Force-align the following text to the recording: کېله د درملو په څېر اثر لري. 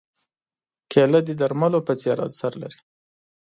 کېله 0.91 1.19
د 1.27 1.29
درملو 1.41 1.79
په 1.87 1.93
څېر 2.01 2.17
اثر 2.27 2.51
لري. 2.61 2.79